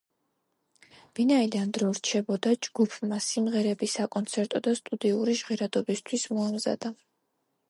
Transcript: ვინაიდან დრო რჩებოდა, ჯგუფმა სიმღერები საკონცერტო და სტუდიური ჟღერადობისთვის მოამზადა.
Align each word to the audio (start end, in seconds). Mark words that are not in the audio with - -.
ვინაიდან 1.19 1.73
დრო 1.77 1.89
რჩებოდა, 1.97 2.55
ჯგუფმა 2.69 3.21
სიმღერები 3.27 3.91
საკონცერტო 3.99 4.63
და 4.69 4.75
სტუდიური 4.81 5.39
ჟღერადობისთვის 5.45 6.31
მოამზადა. 6.37 6.97